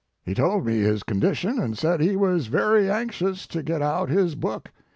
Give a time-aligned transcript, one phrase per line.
[0.23, 4.33] He told me his condition and said he was very anxious to get out his
[4.33, 4.71] book.